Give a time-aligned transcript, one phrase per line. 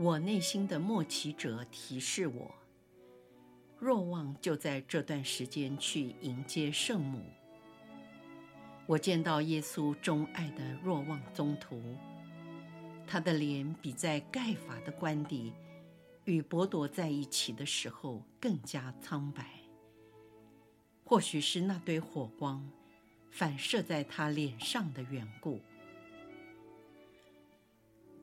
[0.00, 2.54] 我内心的默祈者提示我，
[3.80, 7.20] 若望就在这段时间去迎接圣母。
[8.86, 11.82] 我见到耶稣钟爱的若望宗徒，
[13.08, 15.52] 他的脸比在盖法的官邸
[16.24, 19.44] 与伯多在一起的时候更加苍白。
[21.04, 22.64] 或许是那堆火光。
[23.30, 25.60] 反射在他脸上的缘故，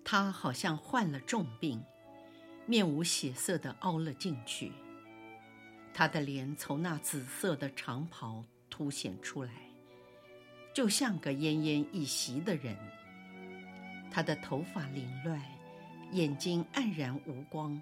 [0.06, 1.84] 他好像患了重病，
[2.68, 4.72] 面无血色地凹了进去。
[5.92, 9.52] 他的脸从那紫色的长袍凸显出来，
[10.72, 12.78] 就像个奄奄一息的人。
[14.12, 15.42] 他的头发凌乱，
[16.12, 17.82] 眼睛黯然无光，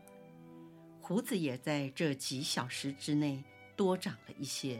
[1.01, 3.43] 胡子也在这几小时之内
[3.75, 4.79] 多长了一些。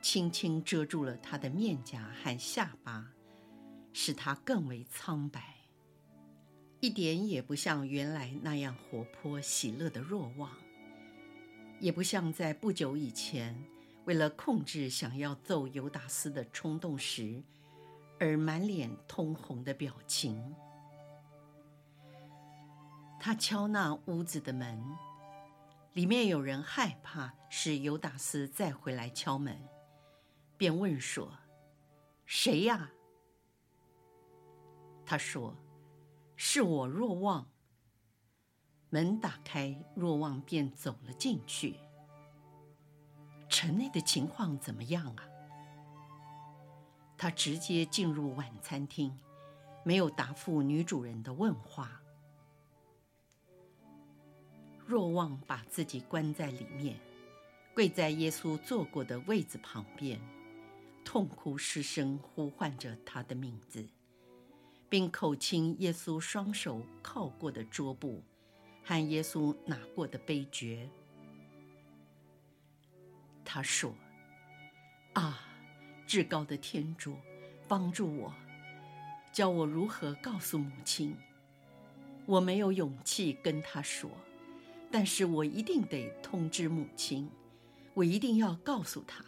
[0.00, 3.12] 轻轻遮住了他的面颊和下巴，
[3.92, 5.56] 使他更为苍白，
[6.82, 10.50] 一点也不像原来那样活泼喜乐的若望，
[11.78, 13.56] 也不像在不久以前
[14.04, 17.40] 为了控制想要揍犹达斯的冲动时
[18.18, 20.52] 而满脸通红的表情。
[23.20, 24.84] 他敲那屋子的门，
[25.92, 29.56] 里面有人害怕是犹达斯再回来敲门。
[30.56, 31.32] 便问说
[32.26, 32.90] ：“谁呀？”
[35.06, 35.56] 他说
[36.44, 37.46] ：“是我若望。”
[38.90, 41.76] 门打开，若望便走了进去。
[43.48, 45.22] 城内的情况怎么样啊？
[47.16, 49.16] 他直接进入晚餐厅，
[49.84, 52.02] 没有答复女主人的问话。
[54.84, 56.98] 若望把自己关在里面，
[57.72, 60.20] 跪在耶稣坐过的位子旁边。
[61.04, 63.88] 痛哭失声呼唤着他的名字，
[64.92, 68.22] 并口亲耶稣双手靠过的桌布
[68.84, 70.86] 和耶稣拿过的杯爵。
[73.42, 73.94] 他说
[75.16, 75.48] ：“啊，
[76.06, 77.16] 至高的天主，
[77.66, 78.34] 帮助我，
[79.32, 81.16] 教我如何告诉母亲。
[82.26, 84.10] 我没有勇气跟她说，
[84.90, 87.30] 但是我一定得通知母亲，
[87.94, 89.24] 我一定要告诉她。”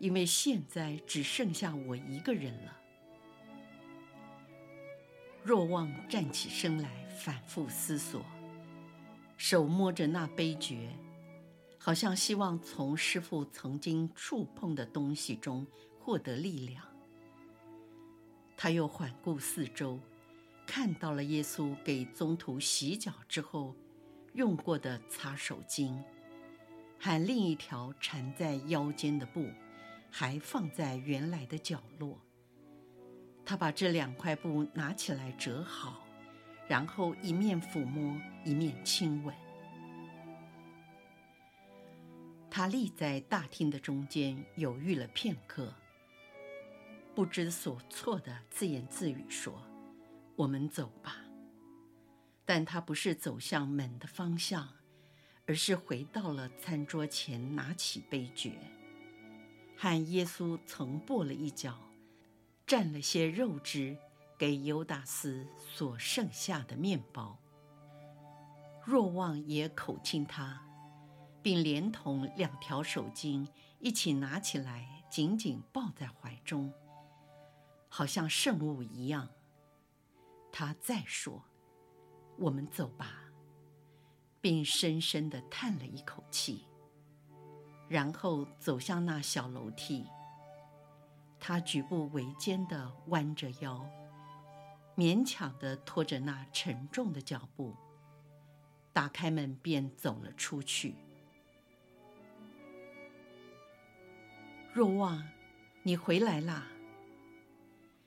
[0.00, 2.79] 因为现在只剩下我一个人了。
[5.42, 8.22] 若望站起身来，反复思索，
[9.36, 10.90] 手摸着那杯爵，
[11.78, 15.66] 好像希望从师父曾经触碰的东西中
[15.98, 16.84] 获得力量。
[18.56, 19.98] 他又环顾四周，
[20.66, 23.74] 看到了耶稣给宗徒洗脚之后
[24.34, 25.96] 用过的擦手巾，
[26.98, 29.46] 和另一条缠在腰间的布。
[30.12, 32.18] 还放在原来的角落。
[33.50, 36.06] 他把这两块布拿起来折好，
[36.68, 39.34] 然后一面抚摸，一面亲吻。
[42.48, 45.74] 他立在大厅的中间，犹豫了片刻，
[47.12, 49.60] 不知所措地自言自语说
[50.38, 51.16] ：“我们走吧。”
[52.46, 54.68] 但他不是走向门的方向，
[55.44, 58.52] 而是回到了餐桌前，拿起杯爵。
[59.76, 61.76] 和耶稣曾跛了一脚，
[62.70, 63.98] 蘸了些肉汁，
[64.38, 67.36] 给犹达斯所剩下的面包。
[68.86, 70.62] 若望也口亲他，
[71.42, 73.44] 并连同两条手巾
[73.80, 76.72] 一起拿起来，紧紧抱在怀中，
[77.88, 79.28] 好像圣物一样。
[80.52, 81.42] 他再说
[82.38, 83.32] ：“我们走吧。”
[84.40, 86.66] 并深深地叹了一口气。
[87.88, 90.06] 然后走向那小楼梯，
[91.40, 93.84] 他举步维艰地弯着腰，
[94.96, 97.74] 勉强地拖着那沉重的脚步，
[98.92, 100.94] 打开门便走了出去。
[104.72, 105.26] 若望，
[105.82, 106.66] 你回来啦！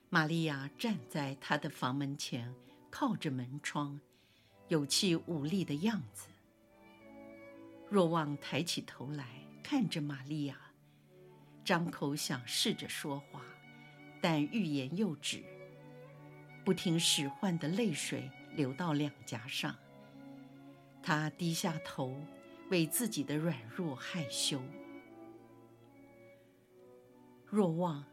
[0.10, 2.54] 玛利亚站在他的房门前，
[2.92, 4.00] 靠着门窗，
[4.68, 6.28] 有气无力的样子。
[7.90, 9.44] 若望抬起头来。
[9.66, 10.58] 看着玛利亚，
[11.64, 13.42] 张口想试着说话，
[14.22, 15.44] 但欲言又止，
[16.66, 19.76] 不听使唤的泪水流到两颊上。
[21.02, 22.22] 他低下头，
[22.70, 24.62] 为自己的软弱害羞。
[27.46, 28.04] 若望，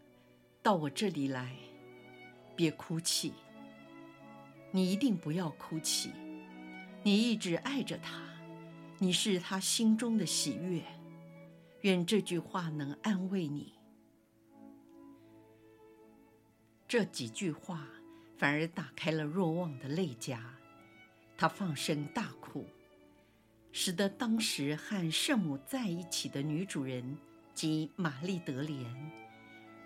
[0.63, 1.57] 到我这里来，
[2.55, 3.33] 别哭泣。
[4.71, 6.11] 你一定不要哭泣。
[7.03, 8.23] 你一直爱着他，
[8.99, 10.83] 你是他心中的喜悦。
[11.83, 13.75] 愿这句话能安慰你。
[16.87, 17.87] 这几句话
[18.37, 20.39] 反而打开了若望的泪痂，
[21.37, 22.67] 他放声大哭。
[23.73, 27.17] 使得当时和圣母在一起的女主人
[27.55, 29.13] 及玛丽德莲、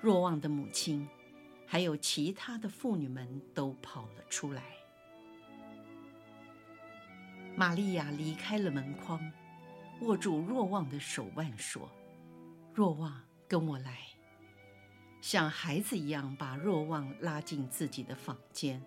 [0.00, 1.06] 若望的母亲，
[1.66, 4.62] 还有其他的妇女们都跑了出来。
[7.54, 9.20] 玛利亚离开了门框，
[10.00, 11.90] 握住若望的手腕说
[12.74, 13.98] ：“若望，跟我来。”
[15.20, 18.82] 像孩子一样把若望拉进自己的房间。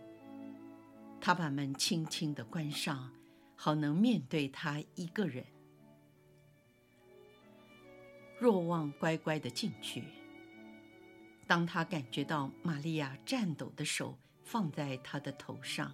[1.19, 3.12] 他把门轻轻地关上。
[3.59, 5.44] 好能面对他一个人。
[8.39, 10.03] 若望乖乖地进去。
[11.48, 15.92] 当他感觉到玛利亚颤抖的手放在他的头上，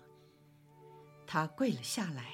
[1.26, 2.34] 他跪了下来，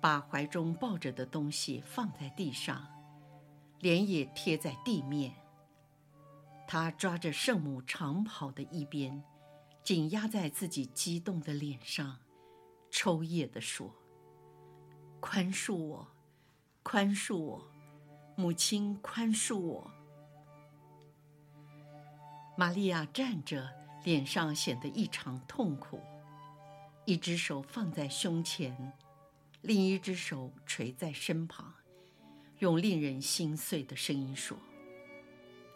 [0.00, 2.86] 把怀中抱着的东西放在地上，
[3.80, 5.34] 脸也贴在地面。
[6.68, 9.22] 他抓着圣母长袍的一边，
[9.82, 12.18] 紧压在自己激动的脸上，
[12.90, 13.94] 抽噎地说。
[15.20, 16.06] 宽恕我，
[16.82, 17.62] 宽恕我，
[18.36, 19.90] 母亲，宽恕我。
[22.56, 23.68] 玛利亚站着，
[24.04, 26.00] 脸上显得异常痛苦，
[27.04, 28.92] 一只手放在胸前，
[29.66, 31.74] 另一只手垂在身旁，
[32.60, 34.56] 用令人心碎的声音说：“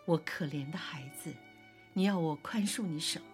[0.07, 1.35] 我可怜的孩子，
[1.93, 3.27] 你要我宽恕你什么？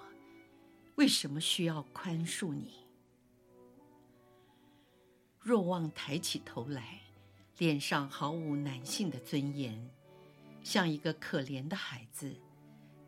[0.95, 2.87] 为什么需要宽恕你？”
[5.45, 7.01] 若望抬起头来，
[7.59, 9.91] 脸上毫无男性的尊严，
[10.63, 12.35] 像一个可怜的孩子。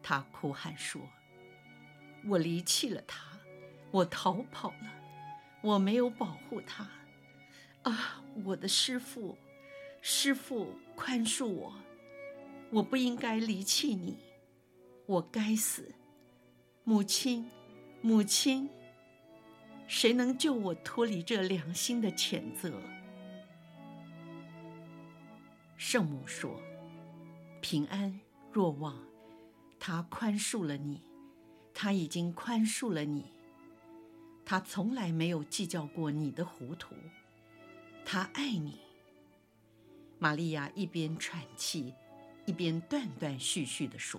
[0.03, 1.00] 他哭喊说
[2.29, 3.39] ：“我离弃了他，
[3.91, 4.93] 我逃跑了，
[5.62, 6.87] 我没有保护他。
[7.82, 9.36] 啊，我的师父，
[10.02, 11.72] 师父，宽恕我！
[12.70, 14.16] 我不应该离弃你，
[15.06, 15.94] 我该死！
[16.84, 17.48] 母亲，
[18.02, 18.69] 母亲。”
[19.88, 22.78] 谁能救我脱离这良心的谴责？
[25.78, 26.60] 圣母说
[27.62, 28.20] ：“平安，
[28.52, 29.02] 若望，
[29.80, 31.00] 他宽恕了你，
[31.72, 33.32] 他已经宽恕了你。
[34.44, 36.94] 他从来没有计较过你的糊涂，
[38.10, 38.78] 他爱你。”
[40.19, 41.93] 玛利亚一边喘气，
[42.46, 44.19] 一边断断续续地说，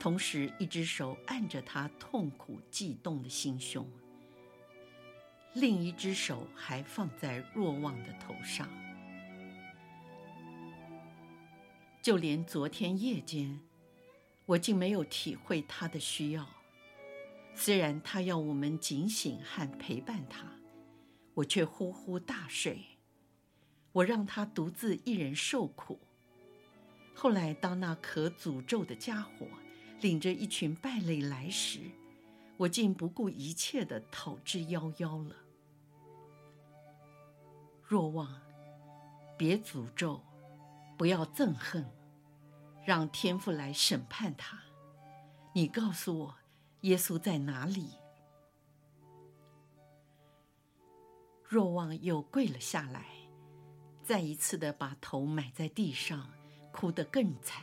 [0.00, 3.88] 同时一只手按着他痛苦悸动的心胸。
[5.54, 8.68] 另一只手还放在若望的头上，
[12.02, 13.60] 就连昨天夜间，
[14.44, 16.44] 我竟没有体会他的需要。
[17.54, 20.59] 虽然他要我们警醒和陪伴他，
[21.34, 22.84] 我却呼呼大睡。
[23.92, 25.98] 我让他独自一人受苦。
[27.14, 29.46] 后来，当那可诅咒的家伙
[30.00, 31.80] 领着一群败类来时，
[32.56, 35.36] 我竟不顾一切地逃之夭夭了。
[37.82, 38.40] 若望，
[39.36, 40.22] 别诅咒，
[40.96, 41.84] 不要憎恨，
[42.86, 44.60] 让天父来审判他。
[45.52, 46.36] 你告诉我，
[46.82, 47.99] 耶稣在哪里？
[51.50, 53.06] 若望又跪了下来，
[54.04, 56.30] 再一次的把头埋在地上，
[56.70, 57.60] 哭得更惨。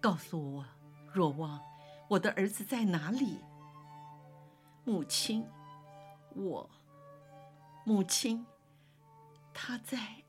[0.00, 0.66] 告诉我，
[1.12, 1.60] 若望。
[2.08, 3.38] 我的儿子在哪里？
[4.84, 5.46] 母亲，
[6.34, 6.68] 我，
[7.84, 8.44] 母亲，
[9.54, 10.24] 他在，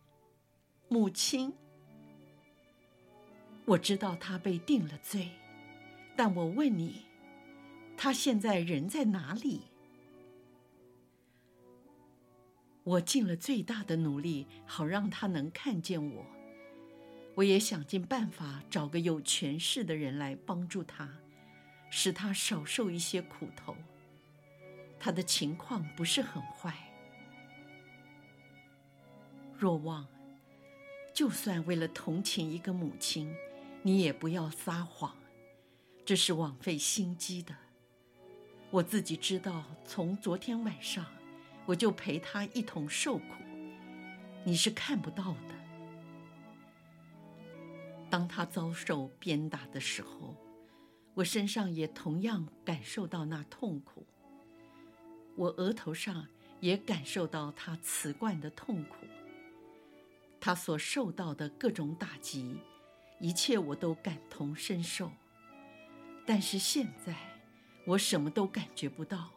[0.89, 1.51] 母亲。
[3.66, 5.32] 我知道他被定了罪，
[6.16, 7.08] 但我问你，
[7.98, 9.63] 他现在人在哪里？
[12.88, 16.25] 我尽了最大的努力，好让他能看见我。
[17.36, 21.10] 我也想尽办法找个有权势的人来帮助他。
[21.89, 23.75] 使他少受一些苦头。
[25.00, 26.75] 他的情况不是很坏。
[29.58, 30.06] 若望，
[31.13, 33.34] 就算为了同情一个母亲，
[33.82, 35.15] 你也不要撒谎，
[36.06, 37.56] 这是枉费心机的。
[38.70, 41.06] 我自己知道，从昨天晚上
[41.67, 43.25] 我就陪他一同受苦，
[44.43, 45.53] 你是看不到的。
[48.09, 50.36] 当他遭受鞭打的时候。
[51.17, 54.05] 我身上也同样感受到那痛苦。
[55.36, 56.27] 我额头上
[56.59, 58.97] 也感受到他瓷冠的痛苦。
[60.39, 62.59] 他所受到的各种打击，
[63.19, 65.12] 一切我都感同身受。
[66.24, 67.15] 但是现在，
[67.83, 69.31] 我什么都感觉不到。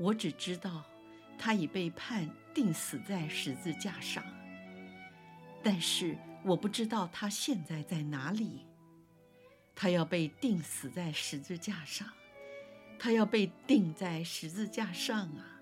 [0.00, 0.82] 我只知道，
[1.38, 4.24] 他已被判定死在十字架上。
[5.62, 8.66] 但是我不知道他现在在哪里。
[9.74, 12.06] 他要被钉死在十字架上，
[12.98, 15.60] 他要被钉在十字架上啊！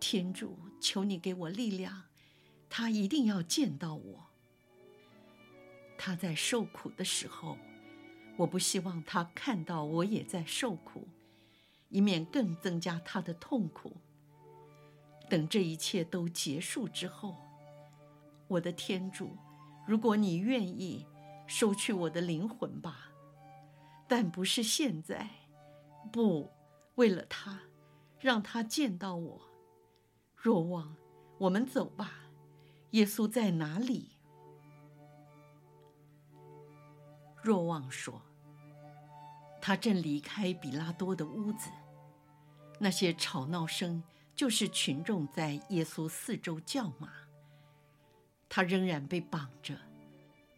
[0.00, 2.04] 天主，求你给我力量，
[2.68, 4.26] 他一定要见到我。
[5.96, 7.56] 他在受苦的时候，
[8.36, 11.06] 我不希望他看到我也在受苦，
[11.92, 13.92] 以免更增加他的痛苦。
[15.30, 17.36] 等这一切都结束之后，
[18.48, 19.36] 我的天主，
[19.86, 21.06] 如果你愿意。
[21.44, 23.10] 收去我的灵魂吧，
[24.08, 25.28] 但不是现在。
[26.10, 26.50] 不，
[26.94, 27.60] 为了他，
[28.18, 29.42] 让他见到我。
[30.34, 30.96] 若望，
[31.36, 32.30] 我们走吧。
[32.92, 34.12] 耶稣在哪里？
[37.42, 38.22] 若望说
[39.60, 41.68] ：“他正离开比拉多的屋子，
[42.82, 44.02] 那些吵闹声
[44.34, 47.12] 就是群众在耶稣四周叫骂。
[48.48, 49.78] 他仍然被绑着。”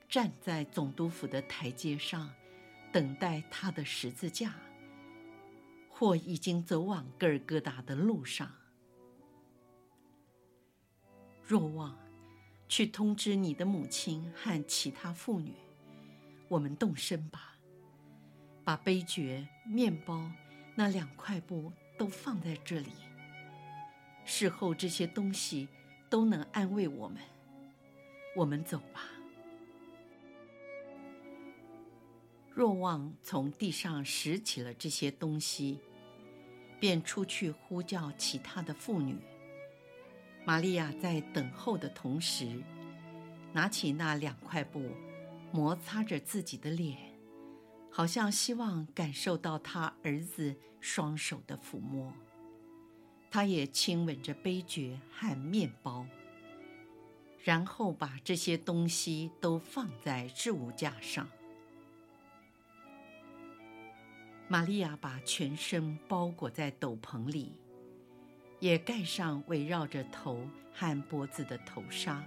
[0.08, 2.32] 站在总督府的台阶上，
[2.92, 4.54] 等待他的十字架，
[5.90, 8.48] 或已经走往各尔戈达的路上。
[11.42, 11.98] 若望，
[12.68, 15.52] 去通知你的母亲和其他妇女，
[16.48, 17.56] 我们动身吧。
[18.62, 20.30] 把杯爵、面包
[20.76, 22.92] 那两块布都放在这里。
[24.24, 25.68] 事后这些东西
[26.08, 27.18] 都能安慰我们。
[28.36, 29.02] 我们走吧。
[32.50, 35.80] 若望从地上拾起了这些东西，
[36.80, 39.16] 便出去呼叫其他的妇女。
[40.44, 42.62] 玛利亚在等候的同时，
[43.52, 44.90] 拿起那两块布，
[45.52, 47.13] 摩擦着自己的脸，
[47.96, 52.12] 好像希望感受到他儿子双手的抚摸。
[53.30, 56.04] 他也亲吻着杯爵和面包，
[57.44, 61.28] 然后把这些东西都放在置物架上。
[64.48, 67.52] 玛利亚把全身包裹在斗篷里，
[68.58, 72.24] 也盖上围绕着头和脖子的头纱，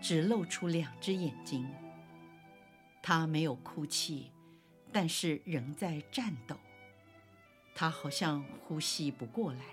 [0.00, 1.68] 只露出两只眼睛。
[3.02, 4.30] 她没有哭泣，
[4.92, 6.56] 但是仍在颤抖。
[7.74, 9.64] 她好像呼吸不过来，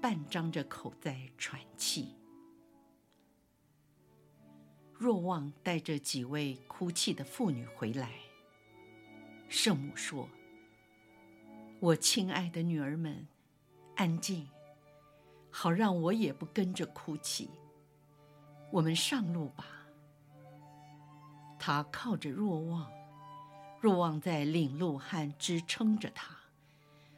[0.00, 2.14] 半张着口在喘气。
[4.94, 8.10] 若望带着几位哭泣的妇女回来。
[9.48, 10.28] 圣母说
[11.80, 13.26] ：“我亲爱的女儿们，
[13.96, 14.48] 安静，
[15.50, 17.50] 好让我也不跟着哭泣。
[18.70, 19.64] 我们上路吧。”
[21.58, 22.90] 她靠着若望，
[23.80, 26.36] 若望在领路和支撑着他，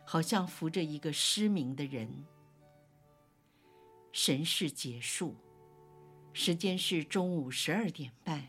[0.05, 2.25] 好像扶着一个失明的人。
[4.12, 5.35] 神事结束，
[6.33, 8.45] 时间是中午十二点半。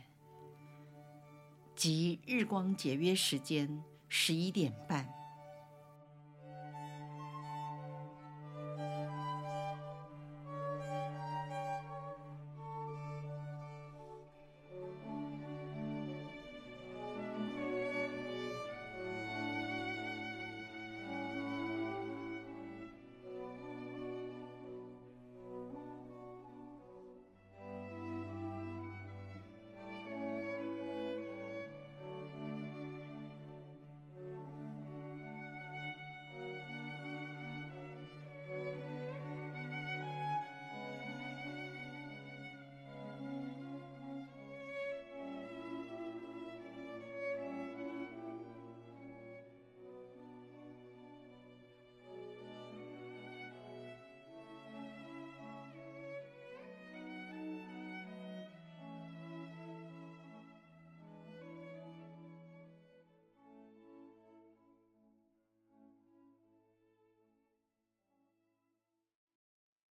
[1.75, 5.20] 即日光节约时间十一点半。